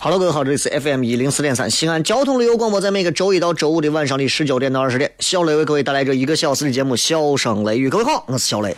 [0.00, 7.88] Hello，各位好，这里是 FM 一零四点三西安交通旅游广播，在每个周一到周五的晚上的十九点到二十点，小雷为各位带来这一个小时的节目《笑声雷雨》。
[7.90, 8.76] 各位好，我是小雷。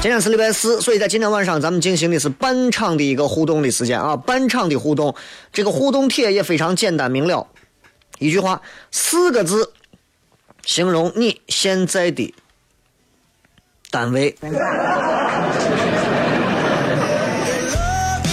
[0.00, 5.14] 今天是礼拜四，所以在今天晚上咱们进行的是半场的一个互动的时间啊，半场的互动。
[5.52, 7.46] 这个互动帖也非常简单明了，
[8.18, 9.74] 一句话，四个字，
[10.64, 12.34] 形容你现在的
[13.90, 14.34] 单位。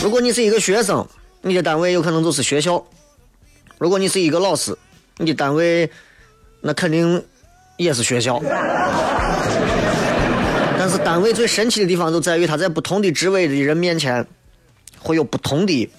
[0.01, 1.05] 如果你是一个学生，
[1.41, 2.81] 你的单位有可能就是学校；
[3.77, 4.77] 如果你是一个老师，
[5.17, 5.91] 你的单位
[6.61, 7.23] 那肯定
[7.75, 8.41] 也是学校。
[10.77, 14.25] 但是单位最神奇的地方就在于，他在不同的职位的人面前
[14.99, 15.89] 会有不同的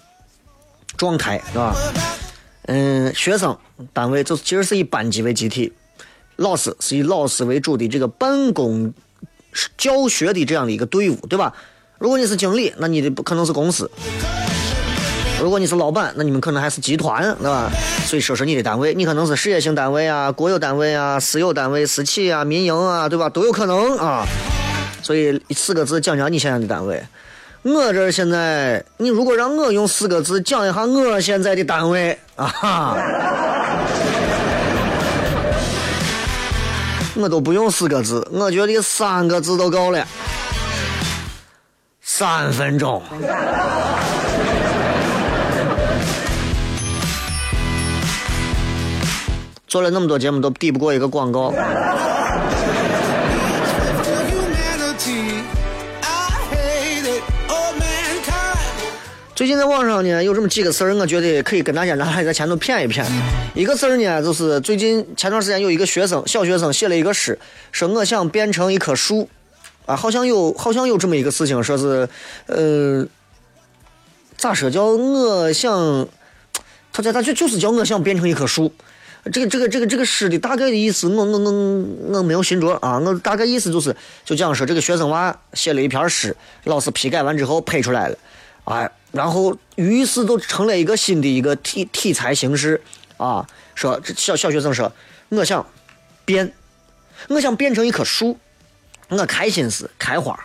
[0.97, 1.77] 状态，是吧？
[2.63, 3.59] 嗯，学生
[3.93, 5.73] 单位就是其实是以班级为集体，
[6.37, 8.95] 老师是以老师为主的这个办公
[9.77, 11.55] 教学的这样的一个队伍，对吧？
[12.01, 13.85] 如果你是经理，那你的不可能是公司；
[15.39, 17.71] 如果你是老板，那你们可能还是集团，对吧？
[18.07, 23.29] 所以说说你的单位，你可能是事业性单位啊、国有单位啊、私有单位、私企啊、民营啊，对吧？
[23.29, 24.25] 都有可能啊。
[25.03, 27.03] 所以四个字讲讲你现在的单位。
[27.65, 32.97] 我这现在，你如果让我用四个字讲一下我现在的单位啊，
[37.15, 40.03] 我都不用四个字，我觉得三个字都够了。
[42.21, 43.01] 三分钟，
[49.67, 51.51] 做了那么多节目都抵不过一个广告。
[59.35, 63.03] 最近在网上呢有这么几个事儿，我觉得可以跟大家拿来在前头谝一谝。
[63.55, 67.39] 一个事儿呢，就是最近前段时间有一个学生，小学生写了一个诗，
[67.73, 69.27] 说我想变成一棵树。
[69.91, 72.09] 啊，好像有，好像有这么一个事情，说是，
[72.47, 73.05] 呃，
[74.37, 76.07] 咋说叫我想，
[76.93, 78.73] 他叫他就就是叫我想变成一棵树。
[79.33, 81.53] 这个这个这个这个诗的大概的意思，我我我
[82.13, 83.01] 我没有寻着啊。
[83.01, 88.17] 我大概意思就是，就讲说这个学生娃写了一篇诗，老师批改完之后配出来了，
[88.67, 92.81] 哎，然后于是就成了一个新的一个题题材形式
[93.17, 93.45] 啊。
[93.75, 94.93] 说这小小学生说，
[95.31, 95.67] 我想
[96.25, 96.53] 变，
[97.29, 98.39] 我想变成一棵树。
[99.11, 100.39] 我开心时开花，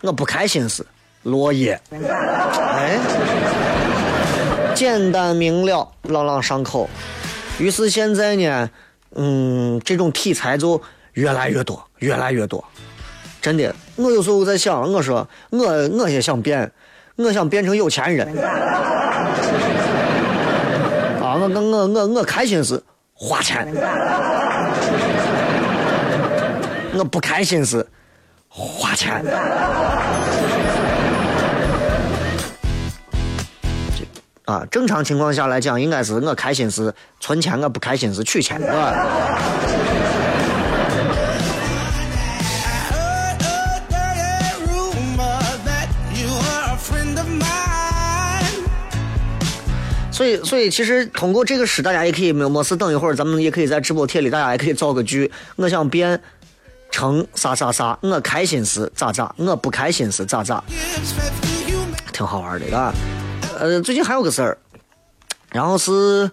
[0.00, 0.86] 我不开心时
[1.24, 1.78] 落叶。
[1.90, 2.96] 哎，
[4.76, 6.88] 简单明了，朗朗上口。
[7.58, 8.70] 于是现在呢，
[9.16, 10.80] 嗯，这种题材就
[11.14, 12.64] 越来越多，越来越多。
[13.40, 16.70] 真的，我有时候在想，我说我我也想变，
[17.16, 18.28] 我想变成有钱人。
[21.20, 22.80] 啊，我我我我我开心时
[23.14, 23.66] 花钱，
[26.94, 27.84] 我不开心时。
[28.94, 29.24] 钱，
[34.44, 38.94] 啊，正常情况下来讲，应该是我开心是存钱，我不开心是取钱，是吧？
[50.10, 56.20] 所以，所以其实通过这个事，大家也可以没有没事，等一会儿咱们也可以在直播贴里，大家也可以造个句，我想变。
[56.92, 60.62] 成啥啥啥，我开心时咋咋，我不开心时咋咋，
[62.12, 62.94] 挺好玩的啊。
[63.58, 64.58] 呃，最近还有个事儿，
[65.50, 66.30] 然后是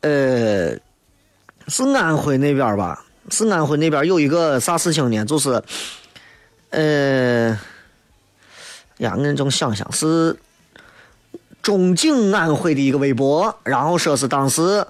[0.00, 0.70] 呃
[1.68, 5.24] 是安徽那边吧，是安徽那边有一个啥事情呢？
[5.26, 5.62] 就是
[6.70, 7.58] 呃
[8.98, 10.34] 呀，我正想想是。
[11.62, 14.86] 中景安徽的一个微博，然后说是当时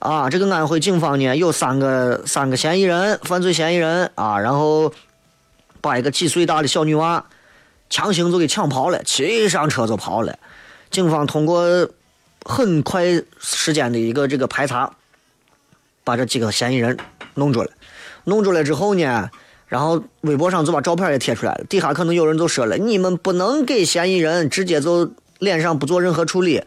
[0.00, 4.92] 啊，这个安徽警方呢有三个三个嫌疑人，犯罪嫌疑人啊，然后
[5.80, 7.24] 把一个几岁大的小女娃
[7.88, 10.38] 强行就给抢跑了，骑上车就跑了。
[10.90, 11.88] 警方通过
[12.44, 14.90] 很快时间的一个这个排查，
[16.02, 16.98] 把这几个嫌疑人
[17.34, 17.70] 弄住了。
[18.24, 19.30] 弄住了之后呢，
[19.68, 26.62] 然后微博上就把照片也贴出来了，底下可能有人就说了：“你们不能给嫌疑人直接就。”脸上不做任何处理，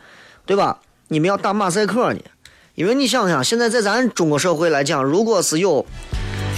[0.47, 0.79] 对吧？
[1.09, 2.19] 你们要打马赛克呢，
[2.75, 5.85] 因为你想想，现在在咱中国社会来讲，如果是有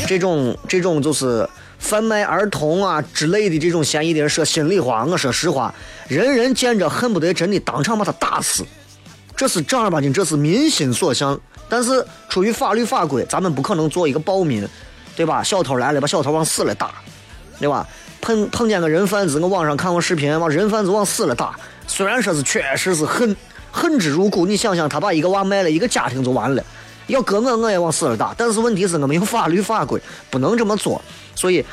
[0.07, 1.47] 这种这种就是
[1.77, 5.75] 贩卖儿童啊之类的这种嫌疑的人，说心里话，我说实话，
[6.07, 8.63] 人人见着恨不得真的当场把他打死，
[9.35, 11.37] 这是正儿八经，这是民心所向。
[11.67, 14.65] 但是出于法律法规，咱们不可能做一个暴民，
[15.17, 15.43] 对吧？
[15.43, 16.93] 小偷来了，把小偷往死了打，
[17.59, 17.85] 对吧？
[18.21, 21.59] 碰碰见个人贩子，我网上看过视频，往人贩子往死了打。
[21.87, 23.35] 虽然说是确实是恨
[23.75, 26.63] 恨之入骨，你想想，他把一个娃卖了，一个家庭就完了。
[27.07, 28.33] 要搁我，我也往死了打。
[28.37, 31.01] 但是问题是我没有法律法规，不能这么做。
[31.35, 31.63] 所以，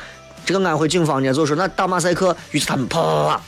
[0.45, 2.35] 这个安徽警方呢，就说那打马赛克。
[2.51, 3.41] 于是他们啪啪啪，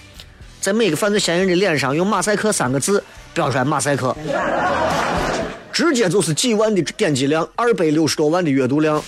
[0.62, 3.04] 在每个犯罪嫌疑人的脸上用“马赛克”三个字
[3.34, 4.16] 标出来“马赛克”，
[5.74, 9.04] 直接就是几万的点击量，二百六十多万的阅读量，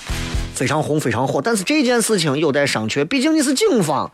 [0.54, 1.42] 非常红，非常火。
[1.42, 4.12] 但是这件事情有待商榷，毕竟你是警方，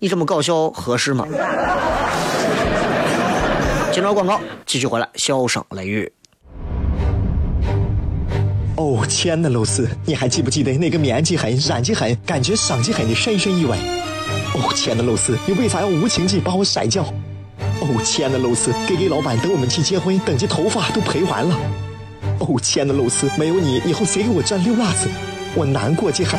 [0.00, 1.26] 你这么搞笑合适吗？
[3.96, 6.12] 接着广告，继续回来，笑声雷雨。
[8.76, 13.78] 哦，亲爱的露丝，你还记不记得那个面积狠、染技狠、感觉伤及狠的深深意外？
[14.52, 17.04] 哦，亲爱的露丝，你为啥要无情地把我甩掉？
[17.80, 21.56] 哦，亲爱的露丝给给老板等我们去结婚，等这头发都赔完了。
[22.40, 25.08] 哦，亲爱的露丝，没有你，以后谁给我赚溜辣子？
[25.54, 26.38] 我难过极狠。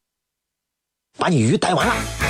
[1.17, 2.20] 把你鱼逮完了。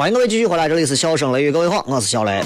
[0.00, 2.42] 欢迎各位继续回来，这里是笑声雷雨，各位好，我是小雷。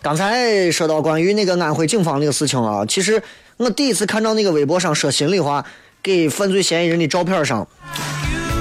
[0.00, 3.22] 刚才说到关于那个安徽警方那个事情啊，其实
[3.58, 5.62] 我第一次看到那个微博上说心里话，
[6.02, 7.68] 给犯罪嫌疑人的照片上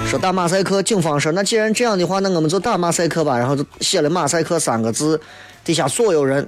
[0.10, 5.22] 说打马赛克，警方说那既然这样的话，那我们就打马赛克吧，然后就写了马赛克三个字，
[5.64, 6.46] 底下所有人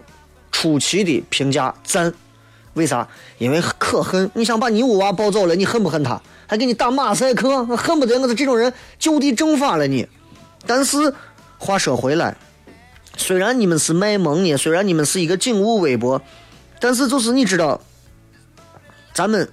[0.51, 2.13] 出奇的评价赞，
[2.73, 3.07] 为啥？
[3.38, 6.21] 因为可恨，你想把你屋娃抱走了，你恨不恨他？
[6.47, 10.07] 还给你打马赛克，恨不得我是这种人就地正法了你。
[10.65, 11.13] 但是
[11.57, 12.35] 话说回来，
[13.17, 16.21] 虽然你们是卖萌呢，虽然你们是一个警务微博，
[16.79, 17.81] 但是就是你知道，
[19.13, 19.47] 咱们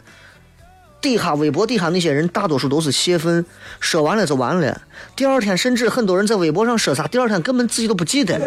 [1.00, 3.44] 底下微博底下那些人大多数都是泄愤，
[3.78, 4.80] 说完了就完了。
[5.14, 8.38] 第二天甚至很多人在微博上说啥，第二天根本自己都不记得。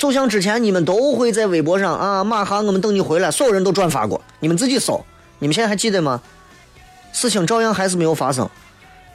[0.00, 5.04] 就像之前你们都会在微博上啊，马航，我们等你回来，所有人都转发过，你们自己搜，
[5.38, 6.22] 你们现在还记得吗？
[7.12, 8.48] 事情照样还是没有发生，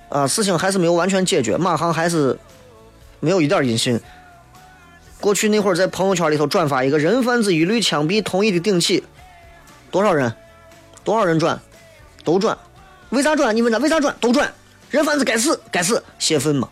[0.09, 2.37] 啊，事情还是没有完全解决，马航还是
[3.19, 3.99] 没有一点音信。
[5.19, 9.03] 过去那会儿在朋友圈里头转发一个人贩子一律枪毙，同意的顶起，
[9.89, 10.31] 多少人？
[11.03, 11.59] 多少人转？
[12.23, 12.55] 都转？
[13.09, 13.55] 为啥转？
[13.55, 14.15] 你问他为啥转？
[14.21, 14.53] 都转？
[14.91, 16.69] 人贩子该死，该死，泄愤嘛。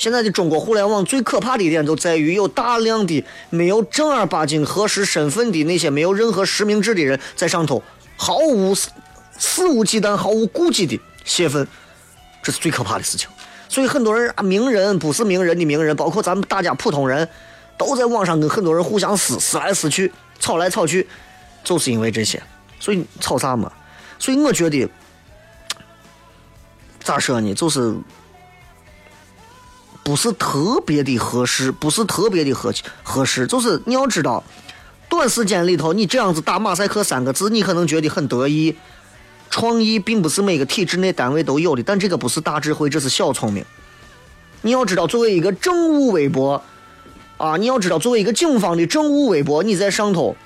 [0.00, 7.82] 现在的中国互联网最可怕的一点就在于有大量的没有正儿八经核实身份的那些没有任何实名制的人在上头
[8.16, 11.68] 毫无肆无忌惮、毫无顾忌的泄愤，
[12.42, 13.28] 这是最可怕的事情。
[13.68, 17.28] 所以很多人啊，名人不是名人的名人，包括咱们大家普通人，
[17.76, 21.06] 都在网上跟很多人互相撕撕来撕去，吵来吵去，
[21.62, 22.42] 就是因为这些。
[22.78, 23.70] 所以吵啥嘛？
[24.18, 24.88] 所以我觉得
[27.02, 27.52] 咋说呢？
[27.52, 27.94] 就是
[30.02, 33.46] 不是特别的合适，不是特别的合合适。
[33.46, 34.42] 就是你要知道，
[35.08, 38.76] 短时间里头你这样子打马赛克三个字，你可能觉得很得意。
[39.50, 43.64] 创意并不是每个体制内单位都有的，但这个不是大智慧，这是小聪明。
[44.62, 46.62] 你要知道，作为一个政务微博，
[47.36, 50.36] 啊，你要知道，作为一个警方的政务微博，你在上头，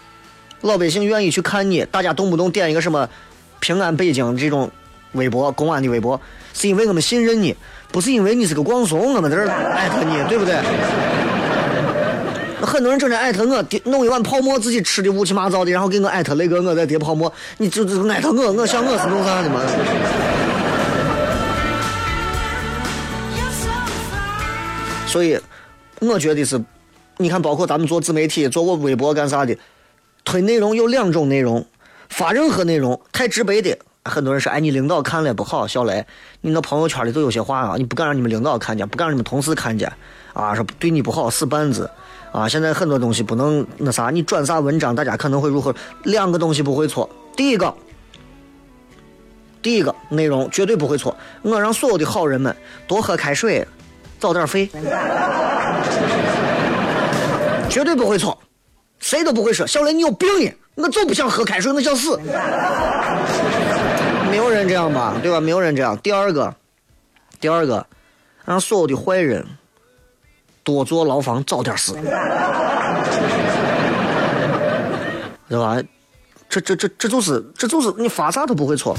[0.62, 3.06] 老百姓愿意去看你，大家动不动点一个什么
[3.60, 4.70] “平安北京”这种
[5.12, 6.18] 微博，公安的微博，
[6.54, 7.54] 是因为我们信任你，
[7.94, 10.56] 不是因为你是个光怂，我们在这 艾特你，对不对？
[12.60, 19.60] 很多人整天艾特我，弄一碗泡沫自己吃的乌七八糟的，然后给我艾特那个我在叠泡沫，你就就艾特我，我想我是弄啥的吗？
[25.06, 25.38] 所以，
[26.00, 26.60] 我觉得是，
[27.18, 29.56] 你看，包括咱们做自媒体，做我微博干啥的，
[30.24, 31.64] 推内容有两种内容，
[32.08, 36.04] 发任何内容太直白的，很多人说，哎，你领导看了不好，小雷，
[36.42, 39.90] 你那朋友圈里都有些话啊，你不敢让你们领导看见，不敢让你们同事看见，
[40.34, 41.90] 啊，说对你不好，死板子。
[42.32, 45.72] 啊，现在很多东西不能那啥，你转啥文章，大家可能会如何？
[46.02, 47.08] 两个东西不会错。
[47.36, 47.72] 第一个，
[49.62, 51.16] 第一个内容绝对不会错。
[51.42, 52.54] 我让所有的好人们
[52.88, 53.64] 多喝开水，
[54.18, 54.66] 早点睡，
[57.70, 58.36] 绝对不会错。
[58.98, 62.18] 谁都不会说小雷你有病呀，我就不想喝开水，我想死。
[64.34, 65.16] 没有人这样吧？
[65.22, 65.40] 对吧？
[65.40, 65.96] 没有人这样。
[65.98, 66.52] 第二个，
[67.38, 67.86] 第二个，
[68.44, 69.46] 让所有的坏人。
[70.64, 71.92] 多坐牢房，早点死，
[75.46, 75.80] 对吧？
[76.48, 78.96] 这这这这就是这就是你发啥都不会错。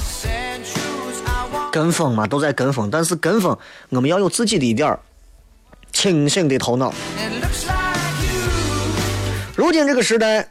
[1.70, 3.58] 跟风嘛，都在跟风，但是跟风
[3.90, 4.98] 我们要有自己的一点
[5.92, 6.94] 清醒的头脑。
[9.54, 10.48] 如今这个时代，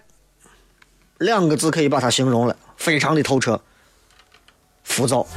[1.18, 3.62] 两个字可以把它形容了，非常的透彻，
[4.86, 5.28] 浮躁，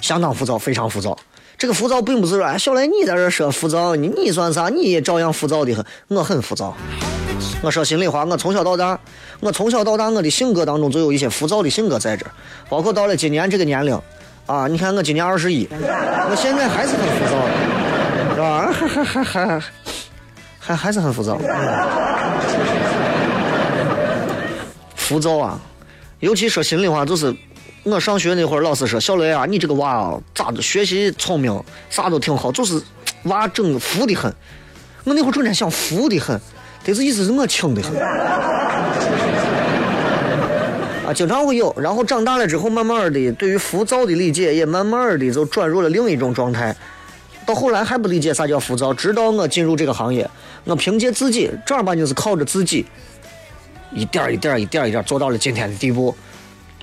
[0.00, 1.16] 相当浮躁，非常浮躁。
[1.56, 4.68] 这个浮躁并不是说，哎，小雷你在这说浮躁，你你算啥？
[4.68, 5.84] 你也照样浮躁的很。
[6.08, 6.76] 我很浮躁。
[7.62, 8.98] 我说心里话，我从小到大，
[9.40, 12.32] 我从小到大我的性格当中就有一些浮躁的性格在这儿。
[12.68, 13.98] 包括到了今年这个年龄，
[14.46, 17.36] 啊，你看我今年二十一，我现在还是很浮躁，
[18.34, 18.72] 是吧？
[18.74, 19.62] 还还还还
[20.58, 21.38] 还还是很浮躁。
[24.96, 25.60] 浮躁啊，
[26.20, 27.34] 尤其说心里话就是。
[27.88, 30.60] 我上学那会儿，老师说：“小雷啊，你这个娃啊，咋的？
[30.60, 32.82] 学习聪明，啥都挺好，就是
[33.26, 34.34] 娃整个浮的很。”
[35.06, 36.36] 我那会儿整天想浮的很，
[36.84, 37.96] 但是意思是我轻的很。
[41.06, 41.72] 啊，经常会有。
[41.78, 46.74] 然后长大了之后，慢慢的对于浮躁的理解也慢慢的就转入了另一种状态。
[47.46, 50.28] 到后来还不理解啥叫浮躁，直到我进入这个行业，
[50.64, 52.84] 我凭借自己正儿八经是靠着自己，
[53.96, 56.14] 一点一点一点一点做到了今天的地步。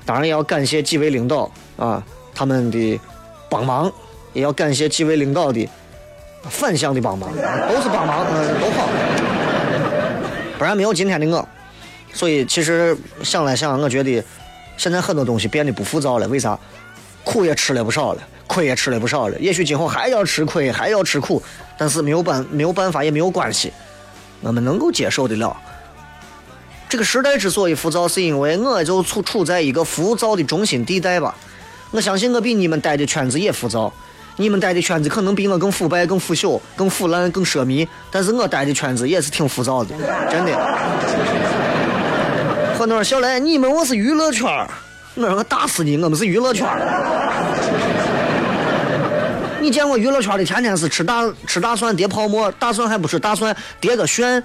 [0.04, 2.04] 当然也要感谢几位领导啊，
[2.36, 3.00] 他们的
[3.50, 3.90] 帮忙，
[4.34, 5.70] 也要感谢几位领导的
[6.50, 8.90] 反向的帮忙，都是帮忙，嗯，都好，
[10.58, 11.48] 不然没有今天的我。
[12.12, 14.22] 所以其实想来想，我觉得
[14.76, 16.28] 现在很多东西变得不浮躁了。
[16.28, 16.60] 为啥？
[17.24, 19.40] 苦也吃了不少了，亏也吃了不少了。
[19.40, 21.42] 也许今后还要吃亏，还要吃苦，
[21.78, 23.72] 但是没有办没有办法，也没有关系，
[24.42, 25.56] 我们能够接受得了。
[26.94, 31.34] 这个时代之所以浮躁，是因为我就处处在一个浮躁的中心地带吧。
[31.90, 33.92] 我相信我比你们待的圈子也浮躁，
[34.36, 39.96] 你们待的圈子可能比我更腐败、更腐朽、更腐烂、更奢靡，但是我待的圈子也是挺浮躁的，
[40.30, 40.52] 真的。
[42.78, 44.48] 很多人小雷，你们我是娱乐圈
[45.16, 46.68] 我说我打死你，我们是娱乐圈
[49.60, 54.44] 你见过娱乐圈的天天是吃大吃大蒜叠泡沫，大蒜还不是大蒜叠个旋。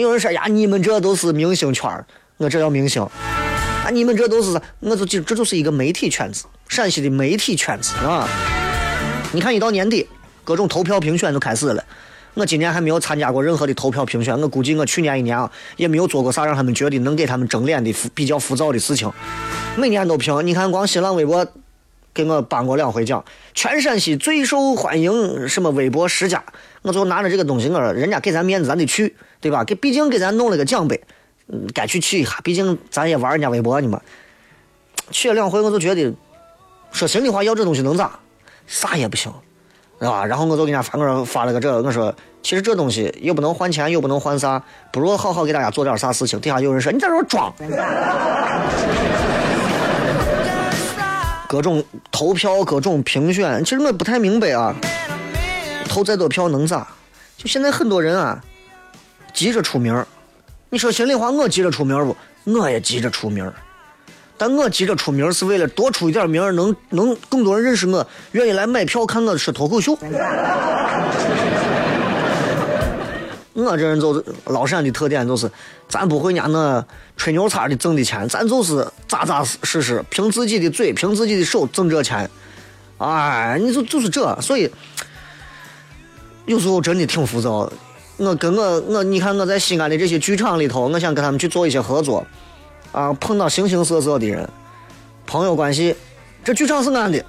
[0.00, 3.02] 有人说呀，你们这都是明星圈儿我这叫明星。
[3.02, 8.28] 啊，你们这都是，我就记这就是一个媒体圈子，陕西的媒体圈子啊。
[9.32, 10.06] 你看，一到年底，
[10.44, 11.84] 各种投票评选就开始了。
[12.34, 19.10] 我今年还没有参加过任何的投票评选，我估计我去年一年啊，也没有做过啥让他们觉得能给他们争脸的比较浮躁的事情。
[19.76, 21.46] 每年都评，你看光新浪微博。
[22.14, 23.22] 给我颁过两回奖，
[23.52, 26.42] 全陕西最受欢迎什么微博十佳，
[26.86, 29.64] 我就拿着这个东西，我说人家给咱面子，咱得去，对吧？
[29.64, 31.00] 给毕竟给咱弄了个奖杯，
[31.48, 34.00] 嗯，该去去一下，毕竟咱也玩人家微博呢嘛。
[35.10, 36.14] 去了两回，我就觉得，
[36.92, 38.18] 说心里话，要这东西能咋？
[38.68, 39.32] 啥也不行，
[39.98, 40.24] 对吧？
[40.24, 44.62] 然后我就给人家发个发了个这，我说其实这东西又不能换钱，又不能换啥，
[44.92, 46.40] 不如好好给大家做点啥事情。
[46.40, 47.52] 底下有人说你在这装，
[51.48, 54.74] 各种投票，各种评选，其实我不太明白啊，
[55.96, 56.86] 投再多票能咋？
[57.38, 58.38] 就现在很多人啊，
[59.32, 60.04] 急着出名
[60.68, 62.14] 你说心里话，我急着出名不？
[62.52, 63.50] 我也急着出名
[64.36, 69.96] 但我急着出名是为了多出一点名能能更多人认识我，愿意来买票看我说脱口秀。
[73.54, 75.50] 我这人就是老陕的特点，就是
[75.88, 76.84] 咱不会伢那
[77.16, 82.28] 吹牛叉的挣的钱，咱就是扎扎实实凭自己的嘴，凭自己的手挣这钱。
[82.98, 84.70] 哎，你就就是这，所以
[86.46, 87.72] 有时候真的挺浮躁的。
[88.16, 92.26] 我跟我我，你看我在西安的这些剧场里头，我想跟他们去做一些合作。
[92.92, 94.48] 啊，碰到形形色色的人，
[95.26, 95.94] 朋友关系，
[96.42, 97.22] 这剧场是俺的，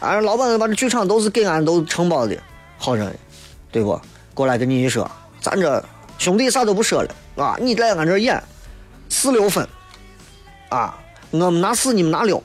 [0.00, 2.36] 俺老板把这剧场都是给俺都承包的，
[2.76, 3.16] 好人，
[3.70, 4.00] 对不？
[4.34, 5.08] 过来跟你一说，
[5.40, 5.84] 咱这
[6.18, 8.42] 兄弟啥都不说了啊，你来俺这演，
[9.08, 9.68] 四六分，
[10.70, 10.98] 啊，
[11.30, 12.42] 我们拿四，你们拿六，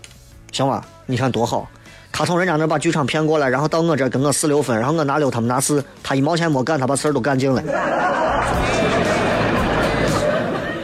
[0.52, 0.86] 行吧？
[1.08, 1.68] 你看多好，
[2.18, 7.62] 他从人家那把剧场骗过来，然后到我这跟我四六分，然后我拿六，他们拿四，他一毛钱没干，他把事儿都干净了。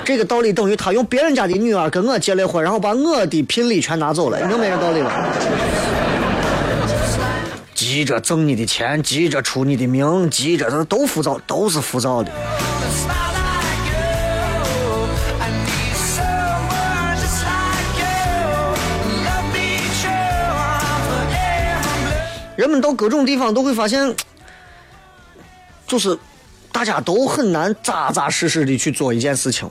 [0.04, 5.26] 这个道理等于他用别人家的女儿跟我结了婚，然后把我的聘礼全拿走了，你能没这道理吧？
[7.74, 12.30] 急着挣你的钱，急着出你的名，急着这都浮躁，都是浮躁的。
[22.62, 24.16] 人们到各种地方都会发现，
[25.88, 26.16] 就是
[26.72, 29.68] 大家都很难扎扎实实的去做一件事情。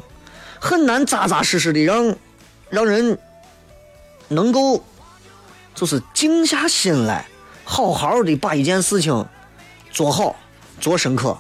[0.58, 2.16] 很难扎扎实实的让
[2.68, 3.16] 让人
[4.26, 4.82] 能够
[5.72, 7.28] 就是静下心来，
[7.62, 9.24] 好好的把一件事情
[9.92, 10.34] 做好
[10.80, 11.38] 做深刻。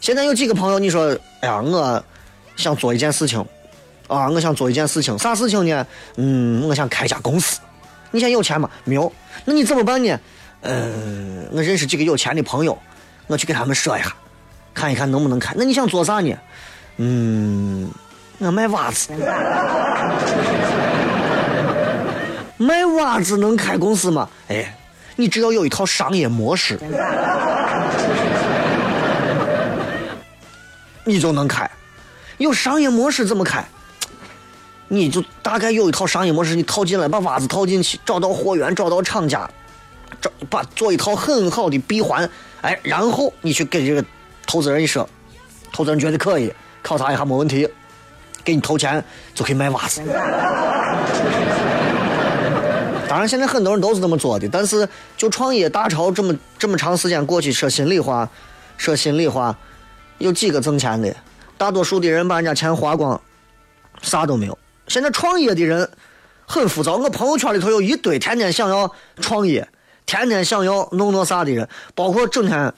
[0.00, 2.04] 现在有几个朋友，你说，哎呀，我
[2.54, 3.44] 想做一件事情
[4.06, 5.84] 啊，我想做一件事情，啥事情呢？
[6.14, 7.58] 嗯，我想开一家公司。
[8.12, 8.70] 你现在有钱吗？
[8.84, 9.12] 没有。
[9.44, 10.16] 那你怎么办呢？
[10.62, 12.76] 嗯，我认识几个有钱的朋友，
[13.26, 14.12] 我去给他们说一下，
[14.74, 15.54] 看一看能不能开。
[15.56, 16.34] 那你想做啥呢？
[16.96, 17.90] 嗯。
[18.38, 19.14] 我卖袜子，
[22.58, 24.28] 卖袜子能开公司吗？
[24.48, 24.76] 哎，
[25.16, 26.78] 你只要有一套商业模式，
[31.04, 31.70] 你就能开。
[32.36, 33.64] 有商业模式怎么开？
[34.88, 39.48] 你就大概有一套商业模式，你套进来，把袜子套进去，找到货源，找到厂家，
[40.20, 42.28] 这把做一套很好的闭环。
[42.62, 44.04] 哎，然后你去给这个
[44.46, 45.08] 投资人一说，
[45.72, 46.52] 投资人觉得可以，
[46.82, 47.68] 考察一下没问题。
[48.44, 50.00] 给你投钱就可以买袜子。
[53.08, 54.48] 当然，现在很多人都是这么做的。
[54.48, 58.28] 但是，就创业大潮这么这么长时间过去，说心里话，
[58.76, 59.56] 说心里话，
[60.18, 61.14] 有几个挣钱的？
[61.58, 63.20] 大多数的人把人家钱花光，
[64.02, 64.58] 啥都没有。
[64.88, 65.88] 现在创业的人
[66.46, 66.96] 很浮躁。
[66.96, 69.66] 我朋友圈里头有一堆天天想要创业、
[70.06, 72.72] 天天想要弄弄啥的人，包括整天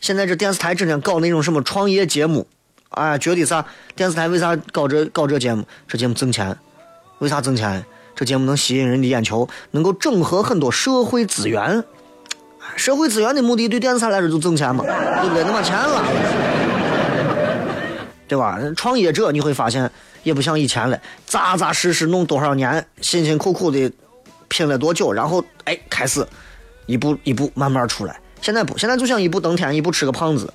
[0.00, 2.46] 现在这电视台整天搞那种什么创业节目。
[2.90, 3.64] 哎，觉得啥？
[3.94, 5.64] 电视台为啥搞这搞这节目？
[5.86, 6.56] 这节目挣钱，
[7.18, 7.84] 为啥挣钱？
[8.14, 11.82] 这节目能吸引人的眼球，能够整合很多社会资源。
[12.76, 15.44] 社会资源的目的对电视台来说就挣钱嘛，对不对？
[15.44, 16.02] 能把钱拉，
[18.28, 18.58] 对吧？
[18.76, 19.90] 创业者你会发现
[20.22, 23.90] 也不像以前了，扎扎实实弄多少年，辛辛苦苦的
[24.48, 26.26] 拼了多久，然后哎开始
[26.86, 28.18] 一步一步慢慢出来。
[28.40, 30.52] 现在不，现在就想一步登天，一步吃个胖子。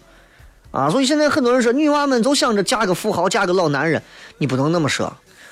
[0.71, 4.01] 啊，所以现在很多人说女娃们就想着嫁个富豪，嫁个老男人，
[4.37, 5.11] 你不能那么说。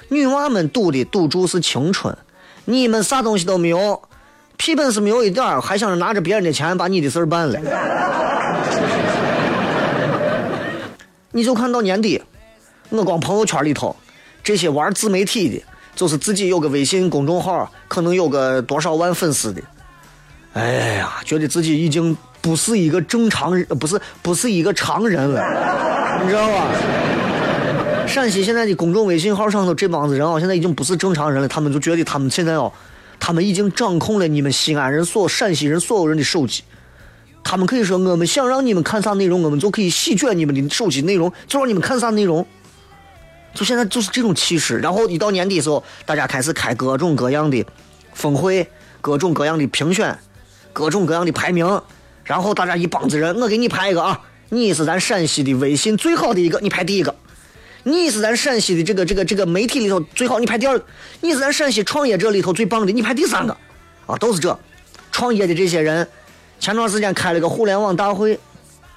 [0.09, 2.15] 女娃们赌的赌注是青春，
[2.65, 4.01] 你们啥东西都没有，
[4.57, 7.59] 屁本事没有一点还想着拿着别人的钱把你的事儿办了。
[11.31, 12.21] 你就看到年底，
[12.89, 13.95] 我光朋友圈里头，
[14.43, 15.63] 这些玩自媒体的，
[15.95, 19.61] 就是自己有个微信公众号，可能有个多少万粉丝的，
[20.55, 22.17] 哎呀，觉得自己已经。
[22.45, 25.41] 不是一个正常人，不是不是一个常人了，
[26.21, 26.67] 你知道吧？
[28.05, 31.47] 陕西现在的公众微信号上头这帮子人啊，现在已经不是正常人了。
[31.47, 32.71] 他们就觉得他们现在哦，
[33.19, 36.61] 他们已经掌控了你们西安人、所陕西人所有人的手机。
[37.43, 42.45] 他们可以说，我们想让你们看啥内容，我们就可以席卷你们的手机内容，就让你们看啥内容。
[43.55, 44.77] 就现在就是这种气势。
[44.77, 47.65] 然后一到年底的时候，大家开始开各种各样的
[48.13, 48.69] 峰会，
[49.01, 50.15] 各种各样的评选，
[50.75, 51.81] 各种各样的排名。
[52.25, 54.19] 然后大家一帮子人，我给你排一个啊！
[54.49, 57.13] 你是咱陕西的微信最好的一个，你排第一个；
[57.83, 60.77] 你是咱陕西的这个这个这个媒体里头最好，你排第二；
[61.21, 63.55] 你是咱陕西创业者里头最棒的，你排第三个。
[64.05, 64.57] 啊，都是这，
[65.11, 66.07] 创业的这些人，
[66.59, 68.38] 前段时间开了个互联网大会，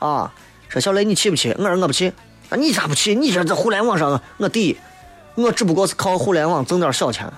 [0.01, 0.33] 啊，
[0.69, 1.55] 说小雷你去不去？
[1.59, 2.13] 我说我不去。
[2.49, 3.15] 啊，你咋不去？
[3.15, 4.77] 你这在互联网上，我第一，
[5.35, 7.31] 我只不过是靠互联网挣点小钱，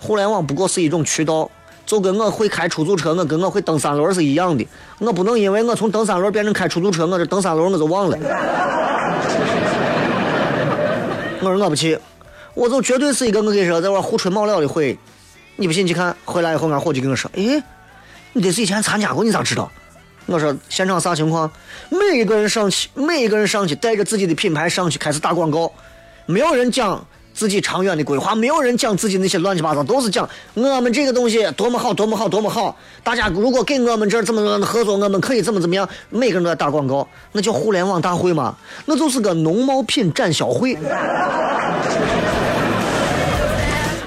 [0.00, 1.50] 互联网不过是一种渠道，
[1.86, 4.66] 就跟我会开出租车，我跟我会蹬三轮是一样的。
[4.98, 8.18] 我不能因为我从蹬三轮变成开出租车，我这蹬三轮我就忘了。
[11.40, 11.98] 我说我不去，
[12.54, 14.98] 我就绝对是一个我跟你说在玩胡吹冒料的会。
[15.58, 15.86] 你不信？
[15.86, 17.62] 去看回来以后，俺伙计跟我说：“诶，
[18.34, 19.72] 你得是以前参加过，你咋知道？”
[20.26, 21.50] 我说：“现场啥情况？
[21.88, 25.72] 每一个人上去，每一个人上去，带着自己的品牌上去开始打广告，
[26.26, 27.02] 没有人讲
[27.36, 32.74] 自己长远的规划，没有人讲自己那些乱七八糟，都是讲我们这个东西多么好，多么好，多么好。
[33.04, 35.86] 大家如果给我们这儿怎么怎么合作，我们可以怎么怎么样。
[36.08, 38.56] 每个人都在打广告，那叫互联网大会嘛？
[38.86, 40.78] 那就是个农贸品展销会。”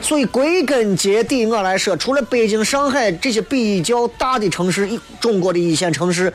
[0.02, 4.90] 所以归根结底，我来说，除了北京、上海这些比较大的城市，
[5.20, 6.34] 中国的一线城市，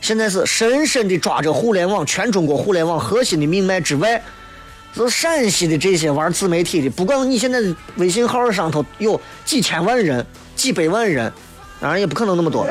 [0.00, 4.22] 现在是深深的抓着互联网、全中国互联网核心的命脉之外，
[4.94, 10.24] 是陕西的这些玩自媒体的，不管你现在的微信号上头有几千万人、
[10.56, 11.32] 几百万人，
[11.80, 12.66] 当然也不可能那么多，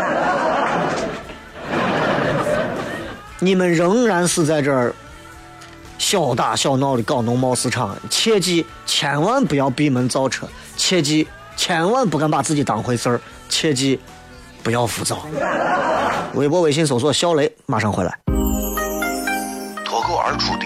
[3.40, 4.94] 你们仍然是在这儿。
[5.98, 11.28] 小打小闹的搞农贸市场，切记千万不要闭门造车，切记
[11.58, 14.00] 千万不敢把自己当回事儿，切记
[14.64, 15.28] 不要浮躁。
[16.36, 18.18] 微博、微信搜索“小雷”，马上回来。
[19.84, 20.66] 脱口而出的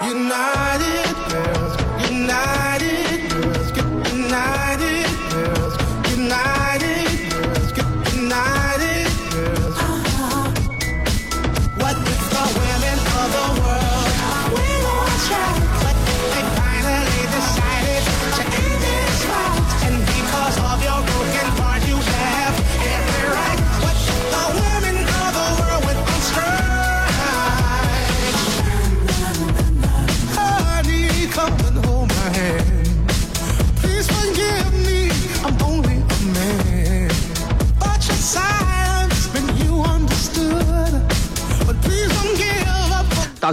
[0.00, 2.67] United girls, United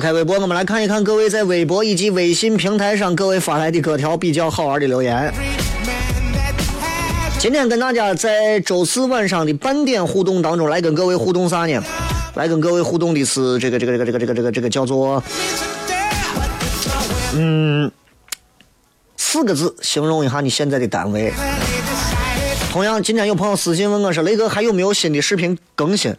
[0.06, 5.34] 开微博，我们来看一看各位在微博以及微信平台上各位发来的各条比较好玩的留言。
[7.39, 11.82] 今天跟大家在周四晚上的半点互动当中，来跟各位互动啥呢？
[12.36, 15.24] 来跟各位互动的是这个这个这个这个这个这个这个叫做。
[17.34, 17.91] 嗯，
[19.18, 21.34] 四个字形容一下你现在的单位。
[22.72, 26.15] 同样，今天有朋友私信问我说：“雷哥还有没有新的视频更新？”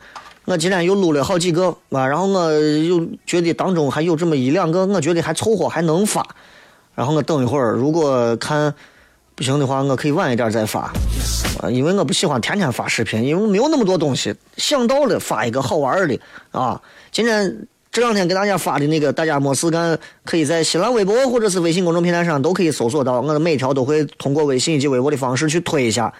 [0.46, 6.26] 我今天又录了好几个啊，然后我又觉得当中还有这么一两个，我觉得还凑合，还能发。
[6.94, 8.72] 然后我等一会儿，如果看
[9.34, 10.92] 不行的话，我可以晚一点再发。
[11.60, 14.34] 啊，因为我不喜欢天天发视频，因为没有那么多东西。
[14.56, 16.18] 想到了发一个好玩的
[16.52, 16.80] 啊，
[17.12, 17.66] 今天。
[17.92, 23.22] 这两天给大家发的那个，大家没事干，可以在新浪微博或者是微信公众平台上都可以搜索到。
[23.22, 26.12] 我的每条都会通过微信以及微博的方式去推一下。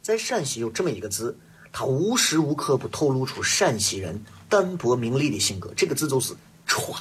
[0.00, 1.36] 在陕西有这么一个字，
[1.72, 5.72] 他无时无刻不透露出陕西人淡泊名利的性格。
[5.76, 6.34] 这个字就是
[6.66, 6.94] “歘”。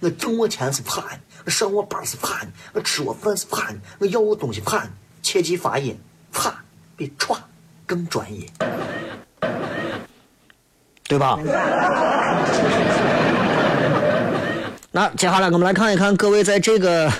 [0.00, 1.02] 我挣我钱是盘，
[1.44, 4.90] 我上我班是盘，我吃我饭是盘，我要我东西盘。
[5.22, 5.98] 切记发音
[6.32, 6.50] “歘”
[6.96, 7.36] 比“歘”
[7.86, 8.46] 更专业。
[11.04, 11.38] 对吧？
[14.92, 17.12] 那接下来我们来看一看各位在这个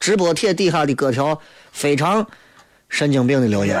[0.00, 1.40] 直播帖底下的各条
[1.72, 2.26] 非常
[2.88, 3.80] 神经病的留言。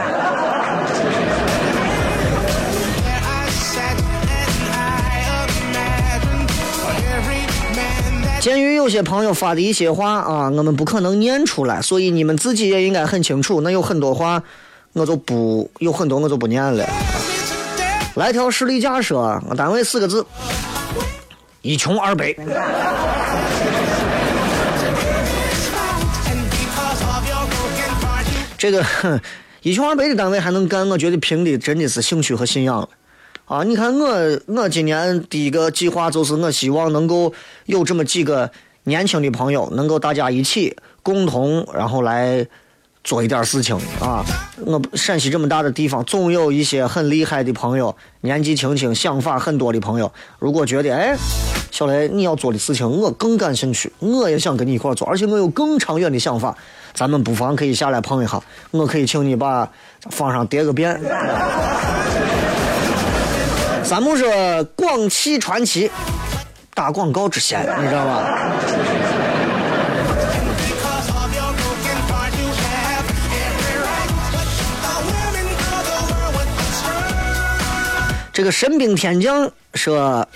[8.44, 13.62] 鉴于有些朋友发的一些话啊，我们不可能念出来，所以你们自己也应该很清楚。
[13.62, 14.42] 那有很多话，
[14.92, 16.86] 我就不有很多我就不念了。
[18.16, 19.16] 来条实例假设，
[19.48, 20.26] 我单位四个字：
[21.62, 22.34] 一穷二白。
[28.58, 28.84] 这个
[29.62, 32.86] 一穷二白的单位还能干，我觉得凭的真的是兴趣和信仰了。
[33.46, 37.30] 啊，你看我，我今年第一个计划就是我希望能够
[37.66, 38.50] 有这么几个
[38.84, 42.46] 年轻的朋友，能够大家一起共同，然后来
[43.02, 44.24] 做一点事情啊。
[44.64, 50.10] 我陕西这么大的地方，总有一些很厉害的朋友，年纪轻轻、想法很多的朋友。
[50.38, 51.14] 如果觉得哎，
[51.70, 56.56] 小雷你要做的事情我更感兴趣，我也想跟你一块做，而且我有更长远的想法，
[56.94, 59.70] 咱们不妨可以下来碰一下，我可以请你把
[60.10, 60.98] 方上叠个遍。
[63.86, 65.88] 咱们说广汽传祺
[66.74, 68.24] 打广告之前，你知道吧？
[78.32, 80.26] 这个神兵天将说：“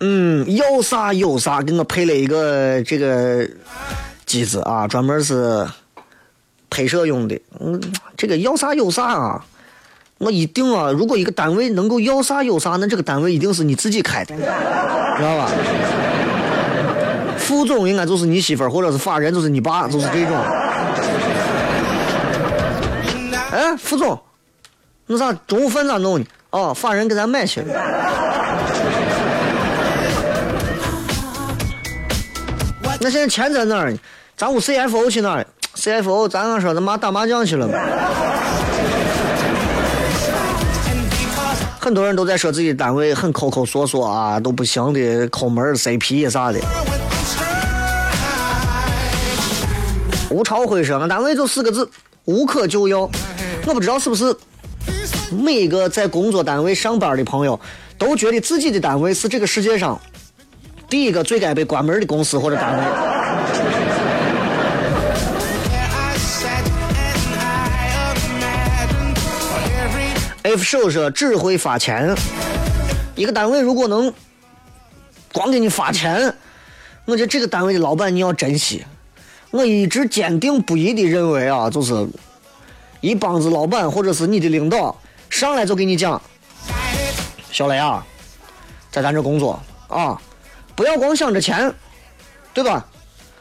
[0.00, 3.48] 嗯，要啥有啥，给我配了一个这个
[4.26, 5.64] 机子啊，专门是
[6.68, 7.40] 拍摄用的。
[7.60, 7.80] 嗯，
[8.16, 9.44] 这个要啥有啥啊。”
[10.24, 10.90] 我一定啊！
[10.90, 14.34] 如果一个单位能够要啥有啥，那这个单位一定是你自己开的，
[15.18, 15.50] 知道吧？
[17.36, 20.34] 副总应该就是你媳妇儿，或者是法人就是你爸，就是这种。
[23.50, 24.18] 哎，副总，
[25.06, 26.24] 那啥中午饭咋弄呢？
[26.50, 27.62] 哦，法人给咱买去。
[33.00, 33.98] 那现在钱在哪儿呢？
[34.36, 37.68] 咱屋 CFO 去哪儿了？CFO，咱刚说他妈打麻将去了
[41.84, 46.58] 很多人都在说自己单位很抠抠缩缩啊，都不行的，抠门 CP 啥的。
[50.30, 51.86] 吴朝辉说：“俺单位就四个字，
[52.24, 53.00] 无可救药。”
[53.68, 54.34] 我不知道是不是
[55.30, 57.60] 每一个在工作单位上班的朋友
[57.98, 60.00] 都觉得自己的单位是这个世界上
[60.88, 63.23] 第一个最该被关门的公司或者单位。
[70.44, 72.14] F 手说只会发钱，
[73.14, 74.12] 一个单位如果能
[75.32, 76.34] 光给你发钱，
[77.06, 78.84] 我觉得这个单位的老板你要珍惜。
[79.50, 82.06] 我一直坚定不移的认为啊，就是
[83.00, 84.94] 一帮子老板或者是你的领导
[85.30, 86.20] 上来就给你讲，
[87.50, 88.04] 小雷啊，
[88.90, 90.20] 在咱这工作啊，
[90.76, 91.72] 不要光想着钱，
[92.52, 92.86] 对吧？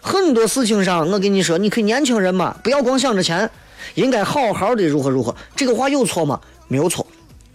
[0.02, 3.50] 很多事情上，我跟你说，你可以年轻人嘛，不要光想着钱，
[3.96, 5.36] 应该好好的如何如何。
[5.54, 6.40] 这个话有错吗？
[6.68, 7.06] 没有错，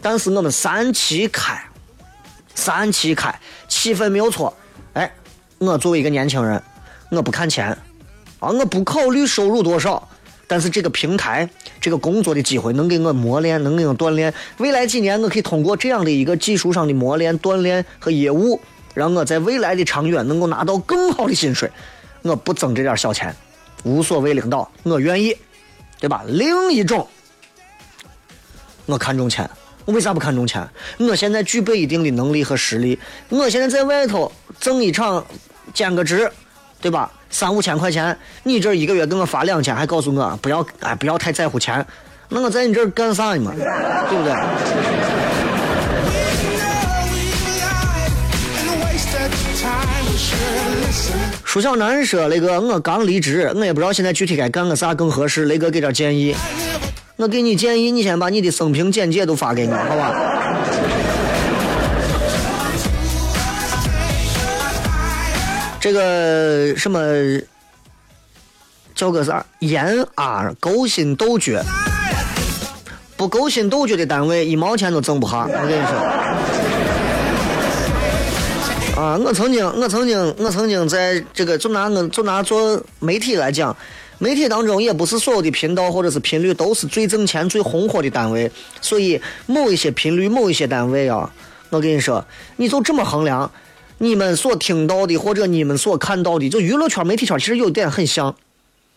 [0.00, 1.60] 但是我们三七开，
[2.54, 3.34] 三七开，
[3.66, 4.54] 气氛没有错。
[4.92, 5.12] 哎，
[5.58, 6.62] 我作为一个年轻人，
[7.10, 7.76] 我不看钱，
[8.38, 10.08] 啊，我不考虑收入多少，
[10.46, 11.48] 但是这个平台，
[11.80, 14.32] 这个工作的机会能给我磨练，能给我锻炼。
[14.58, 18.60] 未来几年，我可以通过这样的一个技术上的磨练、锻炼和业务，
[18.94, 21.70] 让我在未来的长远能够拿到更好的薪水。
[22.22, 23.34] 我不挣这点小钱，
[23.84, 25.36] 无所谓，领导，我愿意，
[25.98, 26.22] 对吧？
[26.26, 27.08] 另一种。
[28.88, 29.48] 我看中钱，
[29.84, 30.66] 我为啥不看重钱？
[30.96, 32.98] 我现在具备一定的能力和实力，
[33.28, 35.22] 我现在在外头挣一场
[35.74, 36.30] 兼个职，
[36.80, 37.12] 对吧？
[37.28, 41.84] 三五千块钱，你这一个月给我发两千，还告诉我不要哎不要太在乎钱，
[42.30, 43.52] 那我在你这儿干啥呢嘛？
[43.54, 44.32] 对不对？
[51.44, 56.34] 舒小南说：“那个我刚离职，我也不知道现在具体该干个啥更合适，雷哥给点建议。”
[57.20, 60.14] 我给你建议，你先把你的生平简介都发给我，好吧？
[65.80, 67.00] 这个什么
[68.94, 69.44] 叫个啥？
[69.58, 71.60] 盐啊勾心斗角，
[73.16, 75.38] 不勾心斗角的单位一毛钱都挣不下。
[75.38, 75.82] 我跟你
[78.94, 83.76] 说，啊，我曾经，我曾经，我曾经在这个就拿我就拿做媒体来讲。
[84.20, 88.50] 媒体当中也不是所有的频道或者是频率都是最挣钱、最红火的单位，
[88.80, 91.32] 所以某一些频率、某一些单位啊，
[91.70, 92.24] 我跟你说，
[92.56, 93.50] 你就这么衡量，
[93.98, 98.34] 你们所听到的或者你们所看到的，就娱乐圈、媒体圈其实有点很像，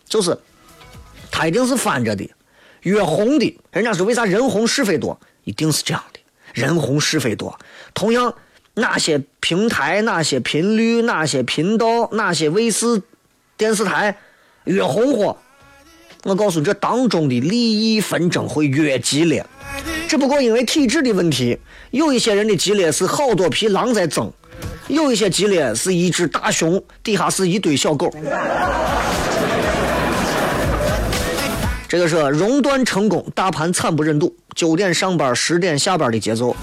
[0.06, 0.38] 就是
[1.30, 2.28] 他一定是翻着的，
[2.82, 6.20] 越红的，人家说为啥人红是非多，一定是这样的，
[6.54, 7.60] 人红是非多。
[7.94, 8.34] 同样，
[8.74, 13.04] 哪些平台、哪些频率、哪些频道、哪些卫视
[13.56, 14.18] 电视台。
[14.66, 15.36] 越红火，
[16.24, 19.44] 我告诉你，这当中的利益纷争会越激烈。
[20.08, 21.58] 只不过因为体制的问题，
[21.90, 24.32] 有一些人的激烈是好多匹狼在争，
[24.88, 28.14] 有一些激烈是一只大熊底下是一堆小狗。
[31.88, 36.56] 这个是熔断成功，大盘惨不忍睹，九点上班，十点下班的节奏。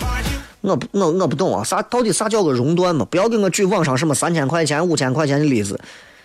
[0.60, 3.04] 我不，我我不懂啊，啥到底啥叫个熔断嘛？
[3.10, 5.78] 不要给我举网上什么三千块钱、五千块钱的例子。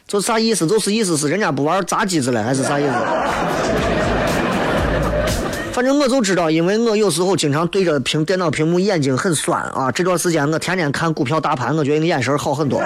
[0.08, 0.68] 就啥意思？
[0.68, 2.94] 就是意思是人家不玩砸机子了，还是啥意思？
[5.72, 9.92] 反正我就知道，因为我有时候经常对着屏电脑屏幕，眼睛很酸啊。
[9.92, 12.80] 这段时间我天天看股票大盘，我觉得眼神好很多。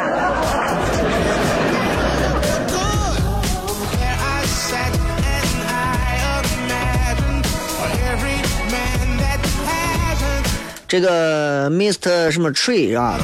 [10.88, 13.20] 这个 Mr 什么 Tree 啊，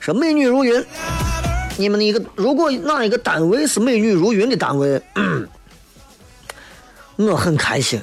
[0.00, 0.82] 说美女如云。
[1.78, 5.02] 你们的一个，如果哪一个单位是美女如云的单位，
[7.16, 8.00] 我很开心。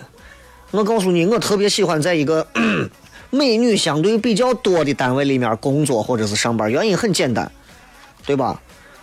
[0.71, 2.45] 我告诉你，我特别喜欢在一个
[3.31, 6.71] 美女相对比较多的单位里面工作或者是上班。
[6.71, 7.51] 原因很简单，
[8.25, 8.61] 对吧？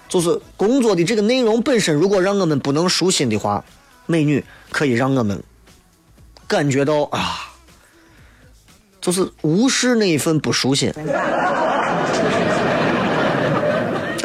[0.09, 3.65] 就是工作的这个内容本身，如果让我们不能舒心的话，
[4.07, 5.43] 美女可以让我们
[6.47, 7.53] 感觉到啊，
[9.01, 10.93] 就是无视那一份不舒心。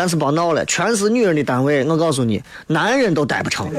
[0.01, 3.71] 但是别闹了，全是女人的单位，我告诉你，男人都待不成。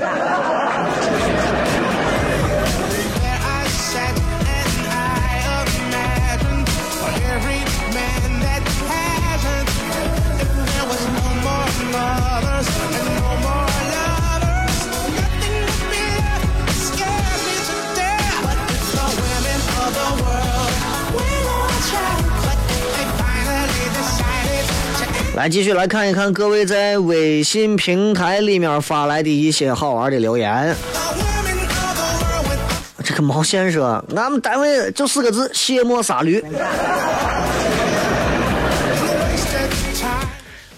[25.34, 30.76] 来，继续来看一看各位在微信平台里面发来的一些好玩的留言。
[33.02, 36.44] 这个毛先生，俺们单位就四个字：卸磨杀驴。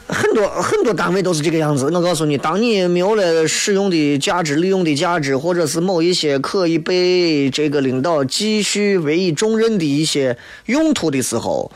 [0.07, 1.91] 很多很多单位都是这个样子。
[1.93, 11.73] 我告诉你，当你没有了使用的价值、利用的价值，或者是某一些可以被这个领导继续委以重任的一些用途的时候，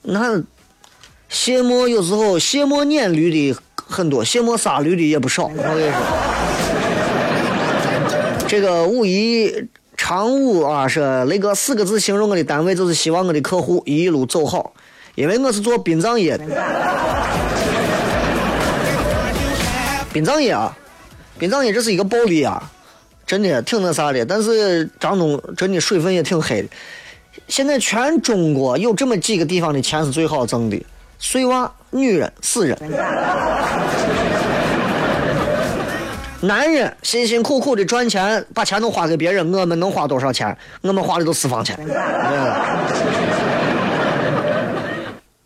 [0.00, 0.42] 那。
[1.28, 5.44] 卸磨有时候卸磨撵驴的很多，卸磨杀驴的也不少。
[5.46, 6.00] 我跟你说，
[8.48, 14.72] 这个五一长五啊，是那个四个字形容我的单位，就是希望我的客户一路走好。
[15.14, 16.44] 因为我是做殡葬业的，
[20.12, 20.76] 殡葬业啊，
[21.38, 22.70] 殡葬业这是一个暴利啊，
[23.26, 24.24] 真的挺那啥的。
[24.26, 26.68] 但是张东真的水分也挺黑的。
[27.48, 30.80] 现在全中国有这么几个地方的钱是最好挣的。
[31.18, 32.76] 碎娃、女人、死人，
[36.40, 40.56] 男人辛辛苦苦的赚钱，把钱都花给别人，我们能花多少钱？
[40.82, 41.78] 我们花的都私房钱。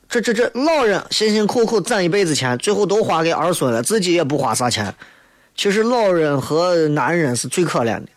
[0.09, 4.92] 这这这，老人辛辛苦苦攒一辈子钱，最后都花给儿孙了，自己也不花啥钱。
[5.56, 8.09] 其实老人和男人是最可怜的，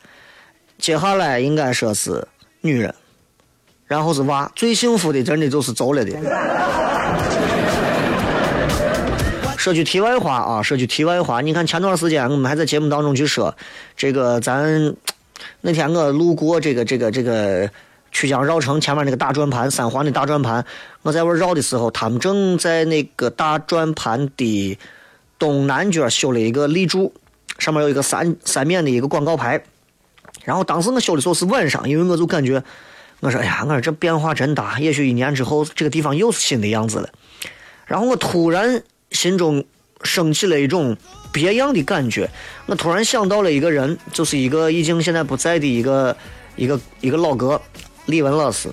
[0.80, 2.28] 接下来应该说是
[2.62, 2.94] 女人，
[3.86, 6.12] 然后是娃，最幸福的真的就是走了的。
[9.64, 13.56] 说句题外话啊，说句题外话，你看前段时间我们还在节目当中去说，
[13.96, 14.94] 这个咱
[15.62, 17.70] 那天我路过这个这个这个
[18.12, 20.66] 曲江绕城前面那个大转盘，三环的大转盘，
[21.02, 24.78] 我在外绕的时候，他们正在那个大转盘的
[25.40, 27.14] 东南角修了一个立柱，
[27.58, 29.64] 上面有一个三三面的一个广告牌。
[30.44, 32.62] 然后当时我修的时候是晚上，因为我就感觉，
[33.22, 37.08] 我说哎呀，我说这变化真大，也许一年之后这个地方又是新的样子了。
[37.86, 38.84] 然后我突然。
[39.14, 39.64] 心中
[40.04, 40.98] 升起了一种
[41.32, 42.30] 别样的感觉，
[42.66, 46.16] 我突然想到了一个人，就是一个已经现在不在的一个
[46.58, 47.62] 一个一个老哥，
[48.08, 48.70] 李文老师。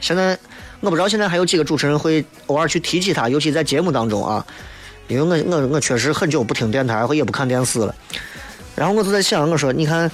[0.00, 0.38] 现在
[0.80, 4.46] 我不知道现在还有几个主持人会偶尔去提起他，尤其在节目当中啊，
[5.08, 7.94] 因为我我我确实很久不听电台，也不看电视了。
[8.74, 10.10] 然后我就在想，我说你看，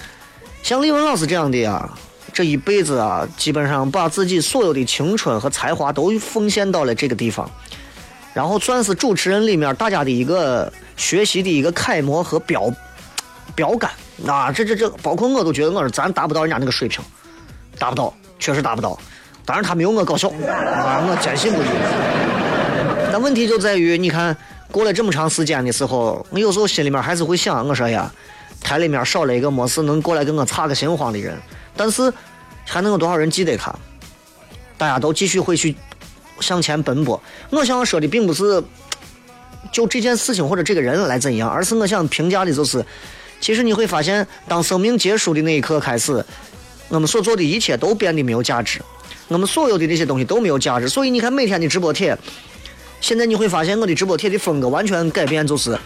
[0.63, 1.93] 像李文老师这样的呀，
[2.33, 7.51] 这一辈子啊，基本上把自己所有的青春和才华都奉献到了这个地方。
[8.35, 12.71] 然后算是主持人里面大家的一个学习的一个楷模和标
[13.55, 13.91] 标杆，
[14.27, 17.05] 啊，这这这，包括我都觉得我说咱达不到人家那个水平，
[17.79, 18.99] 达不到，确实达不到。
[19.45, 21.67] 当然他没有我搞笑，啊，我坚信不疑。
[23.13, 24.35] 但问题就在于，你看
[24.71, 28.11] 过了这么长时间的时候，我有时候心里面还是会想，我说呀，
[28.63, 31.37] 台里面少了一个没事能过来跟我插个心慌的人，
[31.77, 32.11] 但是
[32.65, 33.75] 还能有多少人记得他？
[34.79, 35.77] 大家都继续会去。
[36.43, 38.63] 向前奔波，我想说的并不是
[39.73, 42.85] 就这件事情或者这个人来怎样，而是我想评价的就是，
[43.41, 46.23] 其实你会发现，当生命结束的那一刻开始，
[46.89, 48.83] 我们所做的一切都变得没有价值，
[49.29, 50.89] 我们所有的那些东西都没有价值。
[50.89, 52.19] 所以你看每天的直播帖，
[53.01, 55.79] 现在你会发现我的直播帖的风格完全改变，就是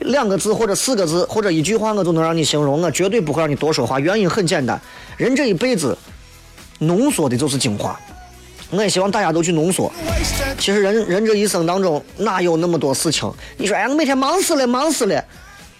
[0.00, 3.98] 两个字或者四个字或者一句话，我都能让你形容，我绝对不会让你多说话。
[3.98, 4.78] 原因很简单，
[5.16, 5.96] 人这一辈子
[6.80, 7.98] 浓缩的就是精华。
[8.76, 9.92] 我也希望大家都去浓缩。
[10.58, 13.32] 其实人人这一生当中哪有那么多事情？
[13.56, 15.22] 你说哎，我每天忙死了，忙死了，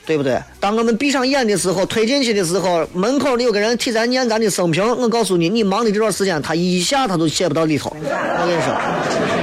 [0.06, 0.40] 对不对？
[0.60, 4.84] 当我们闭上眼的时候，推进去的时候，门口里有个人替咱念咱的生平。
[4.96, 7.94] 我告诉你，你忙的这段时间，他一下他都写不到里头。
[7.94, 9.33] 我跟你说。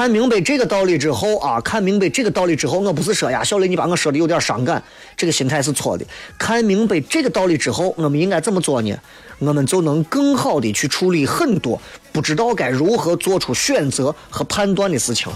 [0.00, 4.82] 看明白这个道理之后啊，看明白这个道理之后，我不是说呀，小雷你把我说的有点伤感，
[5.14, 6.02] 这个心态是错的。
[6.38, 8.96] 看明白这个道理之后，我们应该怎么做呢？
[9.40, 11.78] 我们就能更好的去处理很多
[12.12, 15.30] 不知道该如何做出选择和判断的事情。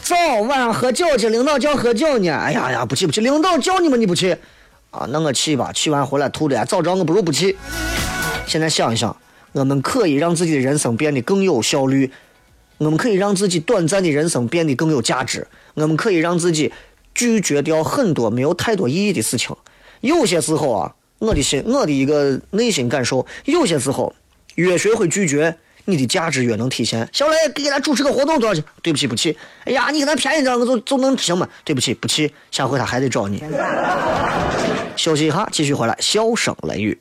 [0.00, 0.16] 早
[0.48, 4.34] 晚上喝酒去，领导叫喝酒呢，哎呀呀，不去不去，领导叫你们你不去
[4.92, 5.06] 啊？
[5.10, 7.54] 那我去吧，去完回来吐的，早知道我不如不去。
[8.46, 9.14] 现在想一想，
[9.52, 12.10] 我们可以让自己的人生变得更有效率。
[12.78, 15.46] 我们可以让自己短暂的人生变得更有价值。
[15.74, 16.72] 我们可以让自己
[17.14, 19.54] 拒绝掉很多没有太多意义的事情。
[20.00, 24.14] 有些时候啊，我的心，我的一个内心感受，有些时候
[24.56, 25.56] 越学会拒绝，
[25.86, 27.08] 你的价值越能体现。
[27.12, 28.62] 小雷，给咱主持个活动多少钱？
[28.82, 29.36] 对不起，不去。
[29.64, 31.48] 哎呀，你给他便宜点，我就就能行吗？
[31.64, 32.32] 对不起，不去。
[32.50, 33.42] 下回他还得找你。
[34.96, 37.00] 休息一下，继续回来，笑声雷雨。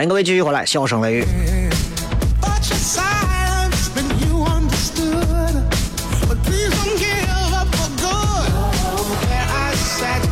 [0.00, 1.26] 欢迎各位继续回来，笑声雷雨。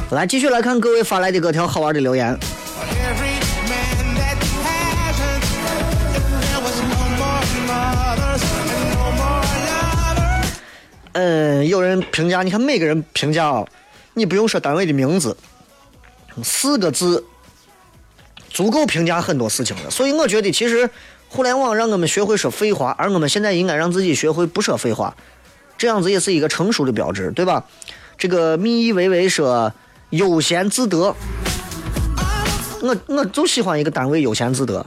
[0.09, 2.35] 来，继续来看各位发来的各条好玩的留言。
[11.13, 13.67] 嗯，有人评价，你看每个人评价啊，
[14.15, 15.37] 你不用说单位的名字，
[16.43, 17.23] 四个字。
[18.59, 20.91] 足够评价很多事情了，所以我觉得其实
[21.29, 25.17] 互联网让我们学会说废话，而我们现在应该让自己学会不说废话，
[25.77, 27.65] 这样子也是一个成熟的标志，对吧？
[28.17, 29.73] 这个蜜意维维说
[30.11, 31.15] 悠闲自得，
[32.83, 34.85] 我我就喜欢一个单位悠闲自得，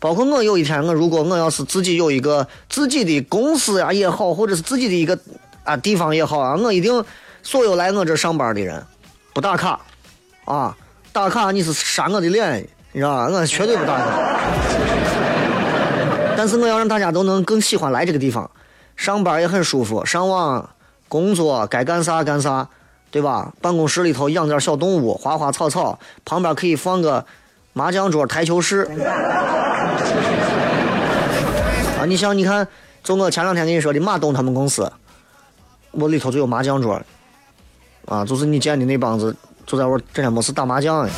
[0.00, 5.16] 包括我有一天我如果我要是自己有一个自己的公司呀也好，或者是自己的一个
[5.62, 7.04] 啊地方也好啊，我一定
[7.44, 8.84] 所有来我这上班的人
[9.32, 9.80] 不打卡
[10.46, 10.76] 啊，
[11.12, 12.68] 打卡你是扇我的脸。
[12.94, 13.26] 你知道吧？
[13.28, 14.04] 我绝对不打卡，
[16.36, 18.48] 但是我要让大家都能更喜欢来这个地方，
[18.94, 20.70] 上班也很舒服，上网、
[21.08, 22.68] 工作该干啥干啥，
[23.10, 23.52] 对吧？
[23.60, 27.26] 办公室里头养点小动物，花花草草，旁边可以放个
[27.72, 28.88] 麻将桌、台球室。
[31.98, 32.68] 啊，你像你看，
[33.02, 34.92] 就我前两天跟你说的马东他们公司，
[35.90, 37.02] 我里头就有麻将桌，
[38.06, 39.34] 啊，就是你见的那帮子，
[39.66, 41.10] 就在我整天没事打麻将的，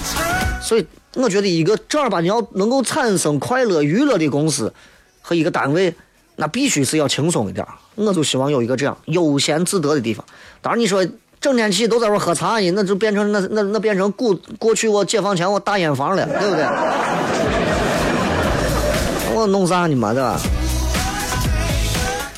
[0.63, 0.87] 所以。
[1.17, 4.73] 我觉得一个正儿八经要能够产生快乐娱乐的公司
[5.21, 5.93] 和一个单位，
[6.37, 7.67] 那必须是要轻松一点。
[7.95, 10.23] 我就希望有一个这样悠闲自得的地方。
[10.61, 11.07] 当然，你说
[11.41, 16.65] 整天去都在那喝茶呢，那就变成那那那变成古过去我解放前我大烟房了，对不对？
[19.35, 20.39] 我弄啥呢嘛的？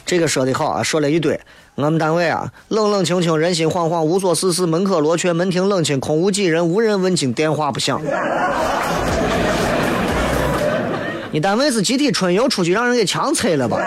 [0.07, 1.39] 这个说的好啊，说了一堆。
[1.79, 8.03] 我们单位啊，冷冷清清，人心惶惶，无所事事，门可罗雀，门庭冷清，空无几人，无人问津，电话不响。
[11.31, 13.79] 你单位是集体春游出去让人给强拆了吧？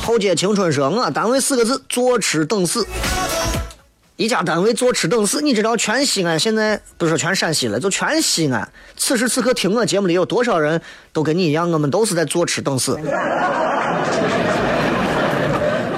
[0.00, 2.86] 后街青春说，我单位四个字：坐吃等死。
[4.16, 10.80] 一家单位坐吃等死，你知道全西安现在不是全陕西了，就全西安，此时此刻听我节目里有多少人
[11.12, 12.98] 都跟你一样，我们都是在坐吃等死。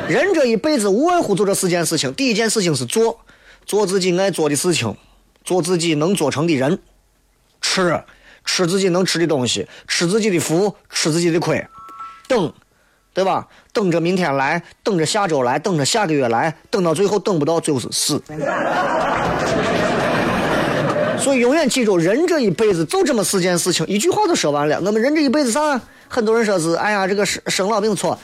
[0.08, 3.18] 人这一辈子无外乎做这四件事情，第一件事情是做，
[3.66, 4.96] 做自己爱做的事情，
[5.44, 6.78] 做自己能做成的人，
[7.60, 8.04] 吃，
[8.44, 11.66] 吃自己能吃的东西，吃自己的福，吃自己的亏，
[12.28, 12.52] 等。
[13.14, 13.46] 对吧？
[13.72, 18.20] 等着明天来，等着下周来，等着下个月来，等到最后等不到就是死。
[21.16, 24.78] 所以永远记住，人这一辈子就这么四件事情，一句话都说完了。
[24.84, 25.80] 我们人这一辈子啥？
[26.08, 28.18] 很多人说是，哎呀，这个生生老病错，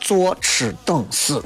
[0.00, 1.40] 坐吃等死。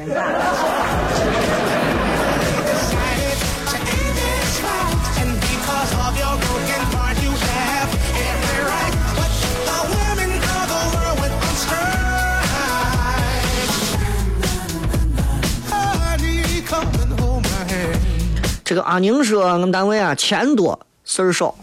[18.68, 21.54] 这个阿宁说，我们单位啊钱多事儿少，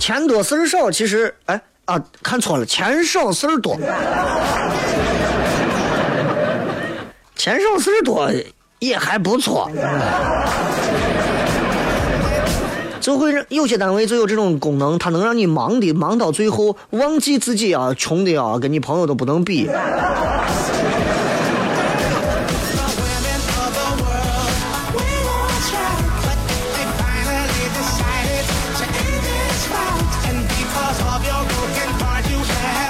[0.00, 3.76] 钱多事儿少，其实哎啊看错了，钱少事儿多，
[7.36, 8.30] 钱少事儿多
[8.78, 9.70] 也还不错。
[12.98, 19.68] 就会让有些单位就有这种功能，它能让你忙的忙到最后忘记自己啊，穷的啊，跟你朋友都不能比。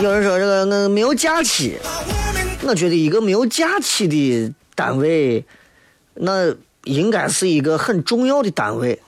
[0.01, 1.77] 有人说这个那没有假期，
[2.63, 5.45] 我觉得一个没有假期的单位，
[6.15, 9.01] 那应该是一个很重要的单位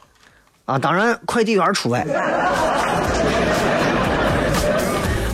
[0.64, 0.76] 啊。
[0.76, 2.04] 当然，快递员除外。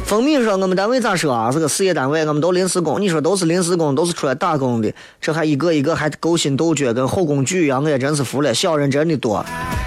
[0.04, 1.50] 蜂蜜说我们单位咋说啊？
[1.50, 3.00] 是个事业单位，我们都临时工。
[3.00, 4.92] 你说都是临时工，都是出来打工的，
[5.22, 8.52] 这还一个一个还勾心斗角，跟后宫剧一样，我也真是服了。
[8.52, 9.42] 小人真的多。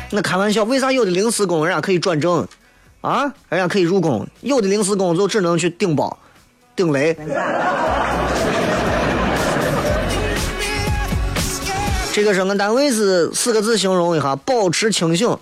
[0.09, 2.47] 那开玩笑，为啥有的临时工人家可以转正？
[3.01, 6.17] 啊，人家可以入宫，有的临时工就只能去顶包、
[6.75, 7.15] 顶雷。
[12.11, 15.37] 这个是俺单位是四个字形容一下：保持清醒。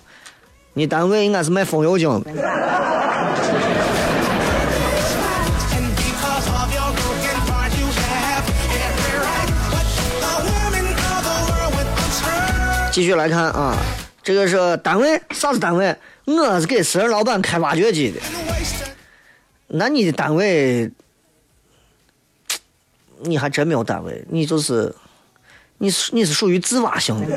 [0.74, 2.30] 你单位应该是卖风油精的。
[12.92, 13.76] 继续来看啊，
[14.22, 15.96] 这个是单位，啥是单位？
[16.36, 18.20] 我是给私人老板开挖掘机的。
[19.66, 20.90] 那你的单位，
[23.20, 24.94] 你还真没有单位，你就是
[25.78, 27.34] 你是你是属于自挖型的。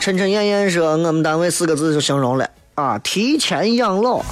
[0.00, 4.22] 沉沉艳艳说，我们单位四个字就形容了啊，提前养老，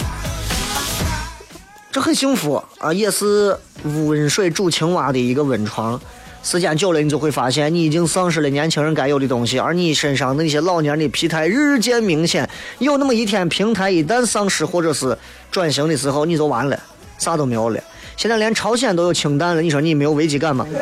[1.91, 5.99] 这很幸福啊，也是温水煮青蛙的一个温床。
[6.47, 12.49] 时间久了，你就会发现，你已经丧失了年轻人该有的东西，而你身上那些老年的疲态日渐明显。
[12.79, 15.19] 有那么一天，平台一旦丧失或者是
[15.51, 16.79] 转型的时候，你就完了，
[17.19, 17.83] 啥都没有了。
[18.17, 20.65] 现在连朝鲜都有氢弹了，你说你没有危机感吗？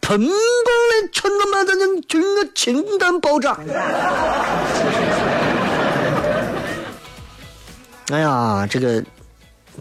[0.00, 0.16] 砰！
[0.16, 3.58] 光嘞，全他妈的那军个氢弹爆炸！
[8.12, 9.02] 哎呀，这个。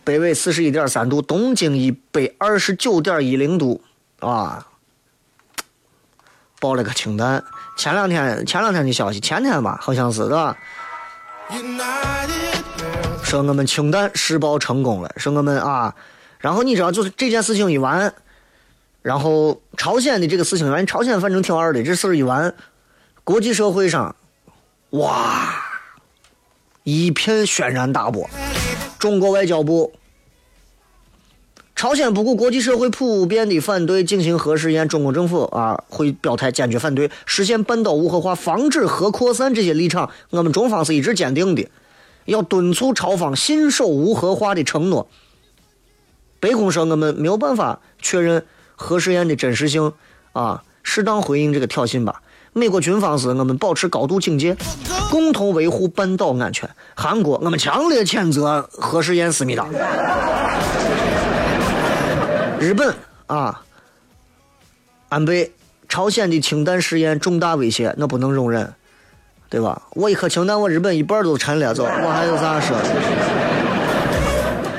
[0.07, 3.81] 北纬四十一点三度，东经一百二十九点一零度，
[4.21, 4.65] 啊，
[6.61, 7.43] 爆了个氢弹。
[7.77, 10.57] 前两天前两天的消息，前天吧，好像是对吧？
[13.21, 15.93] 说我们氢弹试爆成功了，说我们啊，
[16.39, 18.13] 然后你知道，就是这件事情一完，
[19.01, 22.55] 然后朝鲜的这个事情，完，朝鲜反正挺二的，这事儿一完，
[23.25, 24.15] 国际社会上，
[24.91, 25.53] 哇，
[26.83, 28.29] 一片轩然大波。
[28.99, 29.93] 中国外交部，
[31.75, 41.69] 朝鲜不顾国际社会普遍的反对进行核试验，中国政府啊会表态坚决反对实现半岛无核化、防止核扩散这些立场，我们中方是一直坚定的，
[42.25, 45.07] 要敦促朝方信守无核化的承诺。
[46.39, 48.45] 白宫说我们没有办法确认
[48.75, 49.93] 核试验的真实性
[50.33, 52.23] 啊，适当回应这个挑衅吧。
[52.57, 54.57] 美国军方是我们保持高度警戒，
[55.11, 56.67] 共同维护半岛安全。
[56.95, 59.67] 韩国，我们强烈谴责核试验思密达。
[62.59, 62.95] 日本
[63.27, 63.61] 啊，
[65.09, 65.51] 安倍，
[65.87, 68.73] 朝鲜的氢弹试验重大威胁，那不能容忍，
[69.49, 69.83] 对吧？
[69.91, 72.75] 我一颗氢弹，我日本一半都沉了，走，我还有啥说？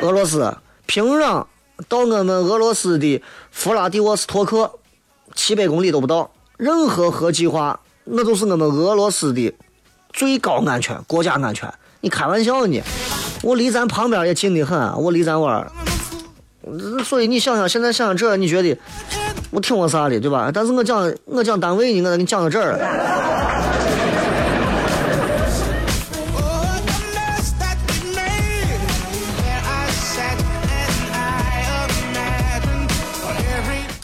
[0.02, 0.56] 俄罗斯，
[0.86, 1.46] 平壤
[1.88, 3.22] 到我们俄罗斯的
[3.52, 4.72] 弗拉迪沃斯托克，
[5.36, 6.32] 七百公里都不到。
[6.58, 9.54] 任何核计划，那都是我们俄罗斯的
[10.12, 11.72] 最高安全、国家安全。
[12.00, 12.82] 你开玩笑呢？
[13.42, 15.66] 我离咱旁边也近得很，我离咱玩
[17.04, 18.76] 所以你想想，现在想想这，你觉得
[19.50, 20.50] 我听我啥的，对吧？
[20.52, 22.76] 但是我讲我讲单位呢，我给你讲到这儿。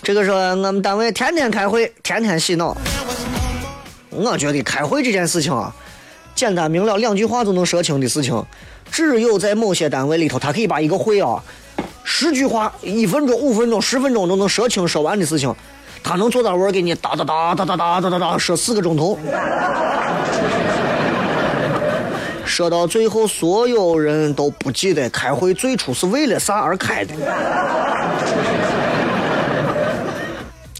[0.04, 2.76] 这个说我们单位天天开会，天天洗脑。
[4.10, 5.74] 我觉得开会这件事情啊，
[6.34, 8.44] 简单明了，两句话就能说清的事情。
[8.90, 11.42] 只有在某些单位里头，他可以把一个会啊，
[12.04, 15.54] 十句话、一分钟、五分钟、十分钟都能说清说完的事情，
[16.02, 19.18] 他能坐到位给你哒哒哒哒哒哒哒哒哒说四个钟头，
[22.44, 27.14] 说到最后，所有人都不记得开会最初是为了啥而开的。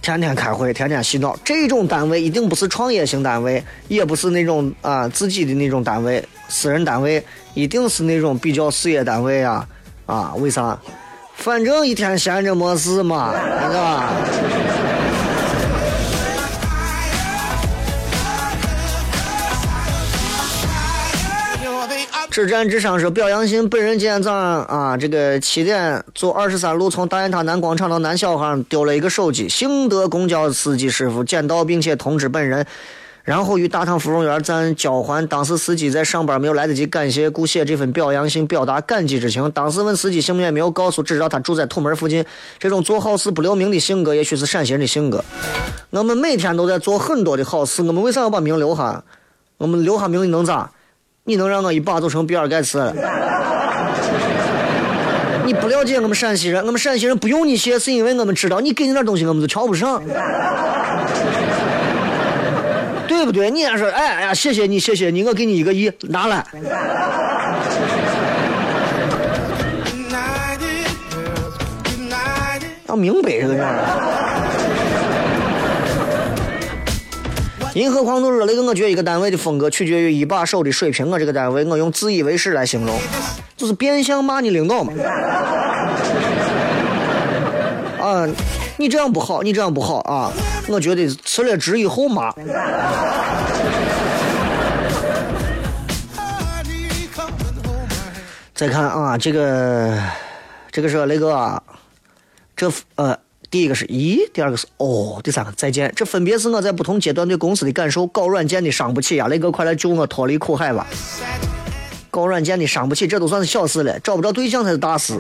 [0.04, 7.24] 天天开会，天天洗脑，这种单位一定不是创业型单位，也不是那种啊自己的那种单位，私人单位，
[7.54, 9.66] 一定是那种比较事业单位啊
[10.04, 10.34] 啊！
[10.36, 10.78] 为啥？
[11.36, 14.12] 反正一天闲着没事嘛，是吧？
[22.34, 32.66] 只战之上说，表扬信本人今天早上啊，这个七点坐二十三路，从大雁塔南广场到南小巷丢了一个手机，幸得公交司机师傅捡到，并且通知本人。
[33.22, 35.24] 然后与大唐芙蓉园站交还。
[35.28, 39.48] 当时司机在上班，没有来得及感谢，故写这份表扬信，表达感激之情。
[39.52, 42.24] 当时问司机姓名也没有告诉，只知道他住在土门附近。
[42.58, 45.24] 这种做好事不留名的性格，也许是陕西人的性格。
[45.90, 49.04] 我们每天都在做很多的好事，我们为啥要把名留下？
[49.56, 50.68] 我们留下名你能咋？
[51.26, 52.94] 你能让我一把就成比尔盖茨了？
[55.46, 60.02] 你不了解我们陕西人，我们陕西人不用你谢，是因为我们知道你给你点东西，我们就瞧不上。
[63.08, 63.50] 对不对？
[63.50, 66.44] 你还说，哎哎呀，谢谢你，谢谢你，我给你一个亿，拿来。
[72.86, 74.13] 要明白这个人。
[77.74, 81.10] 银河狂怒热那个，我觉得一个单位的风格取决于一把手的水平。
[81.10, 82.98] 我这个单位，我用自以为是来形容，
[83.56, 84.92] 就是变相骂你领导嘛。
[88.00, 88.28] 啊。
[88.76, 90.32] 你这样不好，你这样不好啊！
[90.66, 92.34] 我觉得辞了职以后骂。
[98.52, 99.96] 再看啊，这个，
[100.72, 101.62] 这个是那个，
[102.56, 103.16] 这呃，
[103.54, 105.92] 第一个是咦，第二个是哦，第三个再见。
[105.94, 108.04] 这分别是我在不同阶段对公司的感受。
[108.08, 110.84] 搞软件的伤不起呀，雷哥快来救我脱离苦海吧！
[112.10, 115.14] 搞软件的伤不起，这都算是小事了，找不着对象才是大事。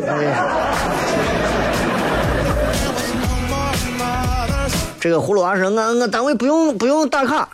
[4.98, 7.48] 这个葫芦娃说：“我我单位不用不用打卡，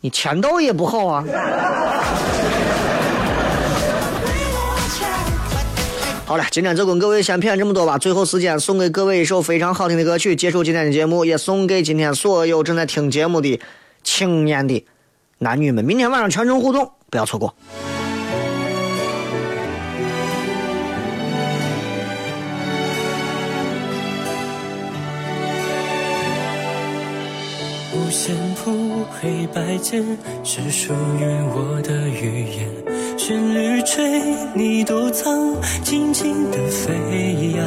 [0.00, 1.22] 你签到也不好啊。”
[6.26, 7.96] 好了，今天就跟各位先谝这么多吧。
[7.96, 13.60] 最后时间送给各位一首非常好听的歌曲，结束今天的节目，也送给今天所有正在听节目的
[14.02, 14.84] 青年的
[15.38, 15.84] 男女们。
[15.84, 17.54] 明天晚上全程互动，不要错过。
[29.26, 30.04] 黑白键
[30.44, 34.22] 是属于我的语言，旋律吹
[34.54, 35.34] 你躲藏，
[35.82, 37.66] 静静的飞呀，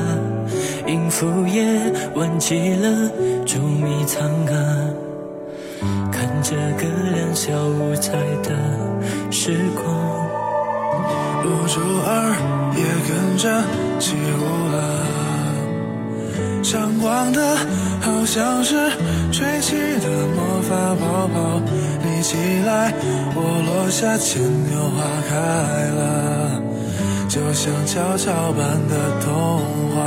[0.88, 1.62] 音符也
[2.16, 3.12] 忘记了
[3.46, 4.88] 捉迷藏啊，
[6.10, 8.56] 看着个两小无猜的
[9.30, 9.84] 时光，
[11.44, 12.34] 五周二
[12.78, 13.62] 也跟着
[14.00, 14.69] 起舞。
[16.70, 17.58] 闪光的，
[18.00, 18.76] 好像是
[19.32, 21.60] 吹起的魔法泡泡，
[22.04, 22.94] 你起来，
[23.34, 25.34] 我落下，牵牛花开
[25.98, 26.62] 了，
[27.28, 29.60] 就像跷跷般的童
[29.96, 29.98] 话。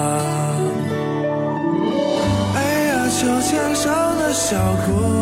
[2.54, 4.56] 哎呀，秋千上的小
[4.86, 5.22] 姑。